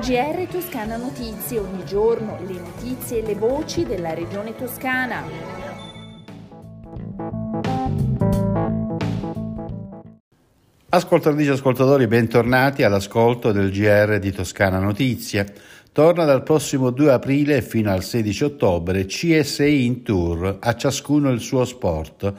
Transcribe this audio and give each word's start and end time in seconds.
GR 0.00 0.46
Toscana 0.50 0.96
Notizie, 0.96 1.58
ogni 1.58 1.84
giorno 1.84 2.38
le 2.46 2.58
notizie 2.58 3.22
e 3.22 3.26
le 3.26 3.34
voci 3.34 3.84
della 3.84 4.12
regione 4.14 4.54
toscana. 4.56 5.22
Ascoltatrici 10.88 11.50
e 11.50 11.52
ascoltatori, 11.52 12.06
bentornati 12.06 12.82
all'ascolto 12.82 13.52
del 13.52 13.70
GR 13.70 14.18
di 14.18 14.32
Toscana 14.32 14.78
Notizie. 14.78 15.52
Torna 15.92 16.24
dal 16.24 16.42
prossimo 16.42 16.90
2 16.90 17.12
aprile 17.12 17.62
fino 17.62 17.90
al 17.90 18.02
16 18.02 18.44
ottobre 18.44 19.06
CSI 19.06 19.84
in 19.84 20.02
Tour, 20.02 20.58
a 20.60 20.74
ciascuno 20.74 21.30
il 21.30 21.40
suo 21.40 21.64
sport, 21.64 22.32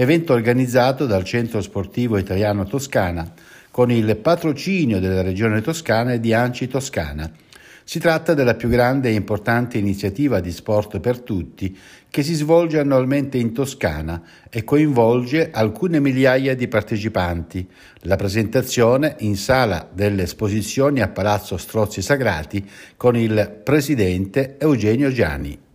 evento 0.00 0.32
organizzato 0.32 1.04
dal 1.04 1.24
Centro 1.24 1.60
Sportivo 1.60 2.16
Italiano 2.16 2.64
Toscana 2.64 3.30
con 3.70 3.90
il 3.90 4.16
patrocinio 4.16 4.98
della 4.98 5.20
Regione 5.20 5.60
Toscana 5.60 6.14
e 6.14 6.20
di 6.20 6.32
Anci 6.32 6.68
Toscana. 6.68 7.30
Si 7.84 7.98
tratta 7.98 8.32
della 8.32 8.54
più 8.54 8.70
grande 8.70 9.10
e 9.10 9.12
importante 9.12 9.76
iniziativa 9.76 10.40
di 10.40 10.52
sport 10.52 11.00
per 11.00 11.20
tutti 11.20 11.76
che 12.08 12.22
si 12.22 12.32
svolge 12.32 12.78
annualmente 12.78 13.36
in 13.36 13.52
Toscana 13.52 14.22
e 14.48 14.64
coinvolge 14.64 15.50
alcune 15.52 16.00
migliaia 16.00 16.56
di 16.56 16.66
partecipanti. 16.66 17.68
La 18.04 18.16
presentazione 18.16 19.16
in 19.18 19.36
sala 19.36 19.86
delle 19.92 20.22
esposizioni 20.22 21.02
a 21.02 21.08
Palazzo 21.08 21.58
Strozzi 21.58 22.00
Sagrati 22.00 22.66
con 22.96 23.18
il 23.18 23.60
presidente 23.62 24.56
Eugenio 24.58 25.12
Gianni 25.12 25.68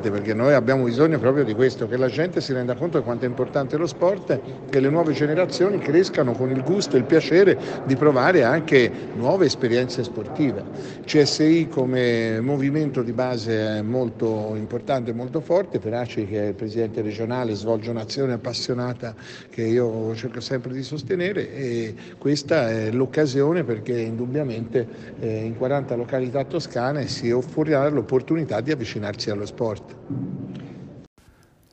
perché 0.00 0.32
noi 0.32 0.54
abbiamo 0.54 0.84
bisogno 0.84 1.18
proprio 1.18 1.42
di 1.42 1.54
questo, 1.54 1.88
che 1.88 1.96
la 1.96 2.06
gente 2.06 2.40
si 2.40 2.52
renda 2.52 2.76
conto 2.76 2.98
di 2.98 3.02
quanto 3.02 3.24
è 3.24 3.28
importante 3.28 3.76
lo 3.76 3.88
sport 3.88 4.68
che 4.70 4.78
le 4.78 4.90
nuove 4.90 5.12
generazioni 5.12 5.78
crescano 5.78 6.34
con 6.34 6.50
il 6.50 6.62
gusto 6.62 6.94
e 6.94 7.00
il 7.00 7.04
piacere 7.04 7.58
di 7.84 7.96
provare 7.96 8.44
anche 8.44 8.88
nuove 9.16 9.46
esperienze 9.46 10.04
sportive. 10.04 10.62
CSI 11.04 11.66
come 11.68 12.40
movimento 12.40 13.02
di 13.02 13.10
base 13.10 13.78
è 13.78 13.82
molto 13.82 14.52
importante 14.54 15.10
e 15.10 15.14
molto 15.14 15.40
forte, 15.40 15.80
Peraci 15.80 16.28
che 16.28 16.44
è 16.44 16.46
il 16.46 16.54
presidente 16.54 17.02
regionale 17.02 17.54
svolge 17.54 17.90
un'azione 17.90 18.34
appassionata 18.34 19.16
che 19.50 19.62
io 19.62 20.14
cerco 20.14 20.38
sempre 20.38 20.72
di 20.74 20.84
sostenere 20.84 21.52
e 21.52 21.94
questa 22.18 22.70
è 22.70 22.92
l'occasione 22.92 23.64
perché 23.64 23.98
indubbiamente 23.98 24.86
eh, 25.18 25.38
in 25.38 25.56
40 25.56 25.96
località 25.96 26.44
toscane 26.44 27.08
si 27.08 27.32
offrirà 27.32 27.88
l'opportunità 27.88 28.60
di 28.60 28.70
avvicinarsi 28.70 29.30
allo 29.30 29.44
sport. 29.44 29.87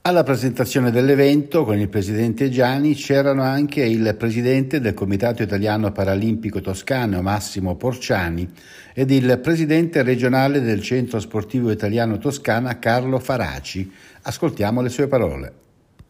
Alla 0.01 0.21
presentazione 0.21 0.91
dell'evento 0.91 1.63
con 1.63 1.79
il 1.79 1.89
presidente 1.89 2.49
Gianni 2.49 2.93
c'erano 2.93 3.41
anche 3.41 3.83
il 3.83 4.15
presidente 4.15 4.79
del 4.79 4.93
Comitato 4.93 5.41
Italiano 5.41 5.91
Paralimpico 5.91 6.61
Toscano 6.61 7.23
Massimo 7.23 7.75
Porciani 7.75 8.47
ed 8.93 9.09
il 9.09 9.39
presidente 9.39 10.03
regionale 10.03 10.61
del 10.61 10.83
Centro 10.83 11.19
Sportivo 11.19 11.71
Italiano 11.71 12.19
Toscana 12.19 12.77
Carlo 12.77 13.17
Faraci. 13.17 13.91
Ascoltiamo 14.21 14.81
le 14.81 14.89
sue 14.89 15.07
parole 15.07 15.53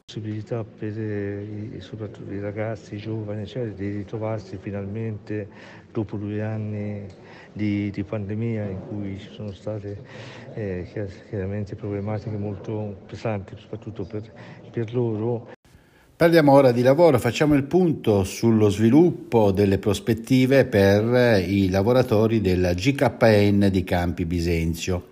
possibilità 0.06 0.64
per 0.64 0.96
i, 0.96 1.78
soprattutto 1.80 2.32
i 2.32 2.40
ragazzi, 2.40 2.94
i 2.94 2.98
giovani, 3.00 3.42
eccetera, 3.42 3.74
di 3.74 3.90
ritrovarsi 3.90 4.56
finalmente 4.62 5.48
dopo 5.92 6.16
due 6.18 6.44
anni 6.44 7.08
di, 7.56 7.90
di 7.90 8.04
pandemia 8.04 8.66
in 8.66 8.80
cui 8.88 9.18
ci 9.18 9.30
sono 9.32 9.54
state 9.54 9.98
eh, 10.54 10.88
chiaramente 11.30 11.76
problematiche 11.76 12.36
molto 12.36 12.98
pesanti, 13.08 13.56
soprattutto 13.58 14.04
per, 14.04 14.30
per 14.72 14.94
loro. 14.94 15.54
Parliamo 16.18 16.52
ora 16.52 16.72
di 16.72 16.82
lavoro, 16.82 17.18
facciamo 17.18 17.56
il 17.56 17.64
punto 17.64 18.24
sullo 18.24 18.70
sviluppo 18.70 19.52
delle 19.52 19.80
prospettive 19.80 20.66
per 20.66 21.42
i 21.46 21.70
lavoratori 21.70 22.42
della 22.42 22.74
GKN 22.74 23.70
di 23.72 23.84
Campi 23.84 24.26
Bisenzio. 24.26 25.08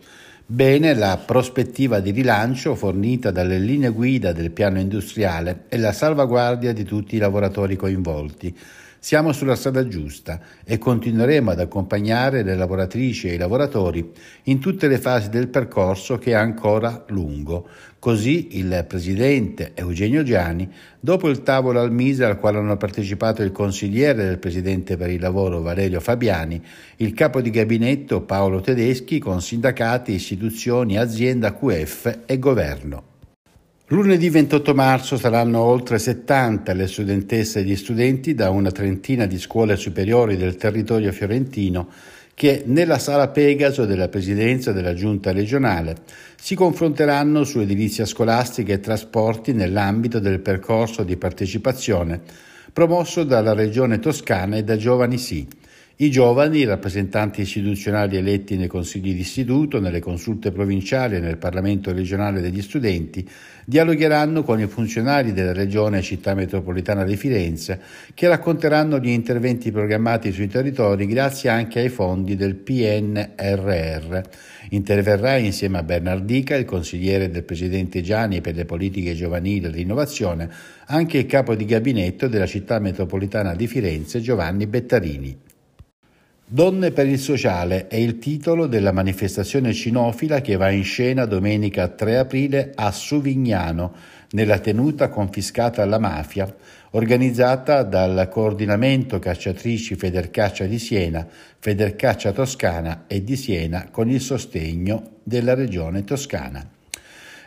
Bene 0.46 0.94
la 0.94 1.18
prospettiva 1.26 2.00
di 2.02 2.12
rilancio 2.12 2.76
fornita 2.76 3.32
dalle 3.32 3.60
linee 3.60 3.90
guida 3.90 4.34
del 4.34 4.52
piano 4.52 4.80
industriale 4.80 5.64
e 5.70 5.78
la 5.78 5.94
salvaguardia 5.94 6.74
di 6.74 6.84
tutti 6.84 7.16
i 7.16 7.20
lavoratori 7.20 7.78
coinvolti. 7.78 8.56
Siamo 9.04 9.34
sulla 9.34 9.58
strada 9.58 9.86
giusta 9.86 10.40
e 10.64 10.78
continueremo 10.78 11.52
ad 11.52 11.60
accompagnare 11.60 12.42
le 12.42 12.56
lavoratrici 12.56 13.28
e 13.28 13.34
i 13.34 13.38
lavoratori 13.38 14.14
in 14.44 14.62
tutte 14.62 14.88
le 14.88 14.98
fasi 14.98 15.28
del 15.28 15.50
percorso 15.50 16.18
che 16.18 16.32
è 16.32 16.36
ancora 16.36 17.04
lungo. 17.10 17.68
Così 18.00 18.58
il 18.58 18.86
presidente 18.88 19.74
Eugenio 19.74 20.24
Giani, 20.24 20.72
dopo 21.02 21.28
il 21.28 21.44
tavolo 21.44 21.82
al 21.82 21.92
Mise 21.92 22.24
al 22.24 22.40
quale 22.40 22.60
hanno 22.60 22.78
partecipato 22.78 23.44
il 23.44 23.52
consigliere 23.52 24.24
del 24.24 24.40
presidente 24.40 24.96
per 24.96 25.10
il 25.10 25.20
lavoro 25.20 25.60
Valerio 25.60 26.00
Fabiani, 26.00 26.64
il 26.96 27.14
capo 27.14 27.42
di 27.42 27.50
gabinetto 27.50 28.22
Paolo 28.22 28.62
Tedeschi 28.62 29.20
con 29.20 29.42
sindacati, 29.42 30.14
istituzioni, 30.14 30.98
azienda 30.98 31.54
QF 31.54 32.20
e 32.26 32.40
governo. 32.40 33.12
Lunedì 33.88 34.30
28 34.30 34.74
marzo 34.74 35.18
saranno 35.18 35.60
oltre 35.60 36.00
70 36.00 36.72
le 36.72 36.88
studentesse 36.88 37.60
e 37.60 37.64
gli 37.64 37.76
studenti 37.76 38.34
da 38.34 38.50
una 38.50 38.72
trentina 38.72 39.26
di 39.26 39.38
scuole 39.38 39.76
superiori 39.76 40.38
del 40.38 40.56
territorio 40.56 41.12
fiorentino 41.12 41.90
che 42.34 42.64
nella 42.66 42.98
sala 42.98 43.28
Pegaso 43.28 43.86
della 43.86 44.08
Presidenza 44.08 44.72
della 44.72 44.94
Giunta 44.94 45.34
regionale 45.34 45.98
si 46.40 46.56
confronteranno 46.56 47.44
su 47.44 47.60
edilizia 47.60 48.06
scolastica 48.06 48.72
e 48.72 48.80
trasporti 48.80 49.52
nell'ambito 49.52 50.20
del 50.20 50.40
percorso 50.40 51.04
di 51.04 51.18
partecipazione 51.18 52.22
promosso 52.72 53.26
dalla 53.26 53.54
Regione 53.54 54.00
Toscana 54.00 54.56
e 54.56 54.64
da 54.64 54.78
Giovani 54.78 55.18
Sì 55.18 55.46
i 55.98 56.10
giovani, 56.10 56.58
i 56.58 56.66
rappresentanti 56.66 57.42
istituzionali 57.42 58.18
eletti 58.18 58.58
nei 58.58 58.68
consigli 58.68 59.14
d'istituto, 59.14 59.80
nelle 59.80 60.00
consulte 60.00 60.52
provinciali 60.52 61.18
e 61.18 61.20
nel 61.20 61.38
Parlamento 61.38 61.94
regionale 61.94 62.42
degli 62.42 62.64
studenti, 62.64 63.30
dialogheranno 63.64 64.42
con 64.42 64.60
i 64.60 64.66
funzionari 64.66 65.34
della 65.34 65.54
Regione 65.54 66.00
e 66.00 66.02
Città 66.02 66.34
Metropolitana 66.34 67.04
di 67.04 67.16
Firenze, 67.16 67.80
che 68.16 68.28
racconteranno 68.28 68.98
gli 68.98 69.10
interventi 69.10 69.72
programmati 69.72 70.32
sui 70.32 70.48
territori 70.48 71.06
grazie 71.06 71.50
anche 71.50 71.80
ai 71.80 71.90
fondi 71.90 72.36
del 72.36 72.56
PNRR. 72.56 74.22
Interverrà 74.70 75.38
insieme 75.38 75.78
a 75.78 75.84
Bernardica, 75.84 76.56
il 76.56 76.66
consigliere 76.66 77.30
del 77.30 77.44
Presidente 77.44 78.02
Gianni 78.02 78.42
per 78.42 78.56
le 78.56 78.66
politiche 78.66 79.14
giovanili 79.14 79.68
e 79.68 79.70
l'innovazione, 79.70 80.50
anche 80.88 81.20
il 81.20 81.28
capo 81.28 81.54
di 81.54 81.66
gabinetto 81.66 82.28
della 82.28 82.48
Città 82.48 82.80
Metropolitana 82.80 83.54
di 83.54 83.68
Firenze 83.68 84.22
Giovanni 84.22 84.66
Bettarini. 84.66 85.52
Donne 86.54 86.92
per 86.92 87.08
il 87.08 87.18
sociale 87.18 87.88
è 87.88 87.96
il 87.96 88.20
titolo 88.20 88.68
della 88.68 88.92
manifestazione 88.92 89.74
cinofila 89.74 90.40
che 90.40 90.56
va 90.56 90.70
in 90.70 90.84
scena 90.84 91.26
domenica 91.26 91.88
3 91.88 92.20
aprile 92.20 92.74
a 92.76 92.92
Suvignano, 92.92 93.92
nella 94.34 94.60
tenuta 94.60 95.10
confiscata 95.10 95.82
alla 95.82 95.98
mafia, 95.98 96.56
organizzata 96.92 97.82
dal 97.82 98.30
Coordinamento 98.30 99.18
Cacciatrici 99.18 99.96
Federcaccia 99.96 100.66
di 100.66 100.78
Siena, 100.78 101.28
Federcaccia 101.58 102.32
Toscana 102.32 103.06
e 103.08 103.24
di 103.24 103.36
Siena 103.36 103.88
con 103.90 104.12
il 104.12 104.22
sostegno 104.22 105.22
della 105.24 105.56
Regione 105.56 106.04
Toscana. 106.04 106.73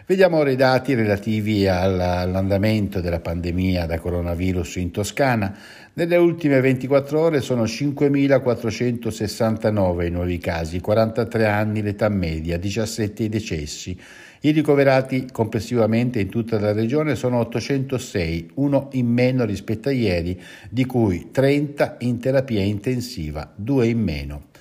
Vediamo 0.08 0.36
ora 0.36 0.52
i 0.52 0.56
dati 0.56 0.94
relativi 0.94 1.66
all'andamento 1.66 3.00
della 3.00 3.18
pandemia 3.18 3.86
da 3.86 3.98
coronavirus 3.98 4.76
in 4.76 4.92
Toscana. 4.92 5.52
Nelle 5.94 6.16
ultime 6.16 6.60
24 6.60 7.18
ore 7.18 7.40
sono 7.40 7.64
5.469 7.64 10.06
i 10.06 10.10
nuovi 10.10 10.38
casi, 10.38 10.78
43 10.78 11.46
anni 11.46 11.82
l'età 11.82 12.08
media, 12.08 12.56
17 12.56 13.24
i 13.24 13.28
decessi. 13.28 13.98
I 14.42 14.52
ricoverati 14.52 15.26
complessivamente 15.32 16.20
in 16.20 16.28
tutta 16.28 16.60
la 16.60 16.70
regione 16.70 17.16
sono 17.16 17.40
806, 17.40 18.50
uno 18.54 18.90
in 18.92 19.08
meno 19.08 19.44
rispetto 19.44 19.88
a 19.88 19.92
ieri, 19.92 20.40
di 20.70 20.84
cui 20.84 21.30
30 21.32 21.96
in 22.02 22.20
terapia 22.20 22.62
intensiva, 22.62 23.52
due 23.56 23.88
in 23.88 23.98
meno 23.98 24.54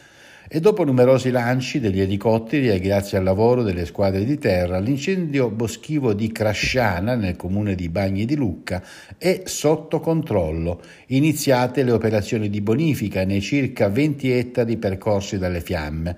e 0.47 0.59
dopo 0.59 0.83
numerosi 0.83 1.31
lanci 1.31 1.79
degli 1.79 1.99
elicotteri 1.99 2.69
e 2.69 2.79
grazie 2.79 3.17
al 3.17 3.23
lavoro 3.23 3.63
delle 3.63 3.85
squadre 3.85 4.23
di 4.23 4.37
terra, 4.37 4.79
l'incendio 4.79 5.49
boschivo 5.49 6.13
di 6.13 6.31
Crasciana, 6.31 7.15
nel 7.15 7.35
comune 7.35 7.73
di 7.73 7.89
Bagni 7.89 8.25
di 8.25 8.35
Lucca, 8.35 8.83
è 9.17 9.41
sotto 9.45 9.99
controllo. 9.99 10.81
Iniziate 11.07 11.83
le 11.83 11.91
operazioni 11.91 12.49
di 12.49 12.61
bonifica 12.61 13.25
nei 13.25 13.41
circa 13.41 13.89
20 13.89 14.31
ettari 14.31 14.77
percorsi 14.77 15.39
dalle 15.39 15.61
fiamme. 15.61 16.15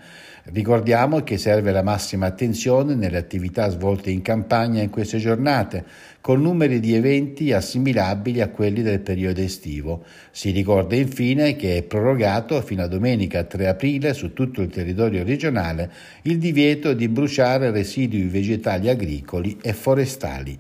Ricordiamo 0.50 1.24
che 1.24 1.38
serve 1.38 1.74
la 1.74 1.84
massima 1.84 2.26
attenzione 2.28 2.96
nelle 2.96 3.18
attività 3.18 3.70
svolte 3.70 4.12
in 4.12 4.22
campagna 4.22 4.82
in 4.82 4.90
queste 4.90 5.18
giornate, 5.18 5.84
con 6.22 6.42
numeri 6.42 6.80
di 6.80 6.94
eventi 6.96 7.52
assimilabili 7.52 8.40
a 8.40 8.48
quelli 8.48 8.82
del 8.82 9.02
periodo 9.02 9.42
estivo. 9.42 10.06
Si 10.32 10.52
ricorda 10.52 10.96
infine 10.96 11.58
che 11.58 11.78
è 11.78 11.84
prorogato 11.84 12.62
fino 12.62 12.84
a 12.84 12.88
domenica 12.88 13.44
3 13.44 13.68
aprile 13.68 14.14
su 14.18 14.34
tutto 14.34 14.62
il 14.62 14.70
territorio 14.70 15.24
regionale 15.24 15.90
il 16.24 16.40
divieto 16.40 16.94
di 16.94 17.08
bruciare 17.08 17.72
residui 17.72 18.24
vegetali 18.24 18.90
agricoli 18.90 19.58
e 19.62 19.72
forestali. 19.72 20.60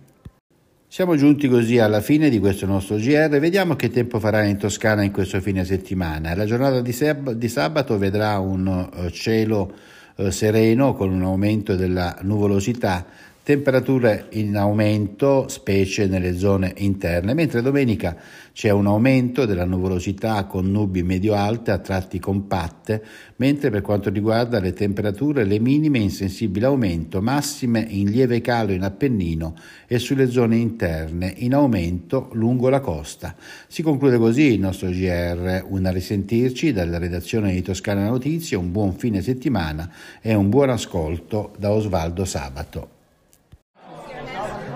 Siamo 0.89 1.17
giunti 1.17 1.49
così 1.49 1.79
alla 1.79 1.99
fine 1.99 2.29
di 2.29 2.39
questo 2.39 2.65
nostro 2.65 2.95
GR, 2.95 3.39
vediamo 3.39 3.75
che 3.75 3.89
tempo 3.89 4.19
farà 4.19 4.45
in 4.45 4.57
Toscana 4.57 5.03
in 5.03 5.11
questo 5.11 5.41
fine 5.41 5.65
settimana. 5.65 6.33
La 6.33 6.45
giornata 6.45 6.79
di, 6.79 6.93
sab- 6.93 7.33
di 7.33 7.49
sabato 7.49 7.97
vedrà 7.97 8.39
un 8.39 8.67
uh, 8.67 9.09
cielo 9.09 9.73
uh, 10.15 10.29
sereno 10.29 10.93
con 10.93 11.11
un 11.11 11.23
aumento 11.23 11.75
della 11.75 12.17
nuvolosità 12.21 13.05
Temperature 13.47 14.25
in 14.31 14.57
aumento, 14.57 15.47
specie 15.47 16.05
nelle 16.07 16.37
zone 16.37 16.73
interne, 16.79 17.33
mentre 17.33 17.61
domenica 17.61 18.17
c'è 18.51 18.71
un 18.71 18.87
aumento 18.87 19.45
della 19.45 19.63
nuvolosità 19.63 20.43
con 20.47 20.69
nubi 20.69 21.01
medio-alte 21.01 21.71
a 21.71 21.77
tratti 21.77 22.19
compatte, 22.19 23.01
mentre 23.37 23.69
per 23.69 23.79
quanto 23.79 24.09
riguarda 24.09 24.59
le 24.59 24.73
temperature 24.73 25.45
le 25.45 25.59
minime 25.59 25.99
in 25.99 26.09
sensibile 26.09 26.65
aumento, 26.65 27.21
massime 27.21 27.85
in 27.87 28.09
lieve 28.09 28.41
calo 28.41 28.73
in 28.73 28.83
Appennino 28.83 29.55
e 29.87 29.97
sulle 29.97 30.29
zone 30.29 30.57
interne, 30.57 31.33
in 31.37 31.53
aumento 31.53 32.27
lungo 32.33 32.67
la 32.67 32.81
costa. 32.81 33.33
Si 33.67 33.81
conclude 33.81 34.17
così 34.17 34.55
il 34.55 34.59
nostro 34.59 34.89
GR, 34.89 35.63
una 35.69 35.91
risentirci 35.91 36.73
dalla 36.73 36.97
redazione 36.97 37.53
di 37.53 37.61
Toscana 37.61 38.09
Notizie, 38.09 38.57
un 38.57 38.73
buon 38.73 38.97
fine 38.97 39.21
settimana 39.21 39.89
e 40.21 40.33
un 40.33 40.49
buon 40.49 40.69
ascolto 40.69 41.53
da 41.57 41.71
Osvaldo 41.71 42.25
Sabato. 42.25 42.95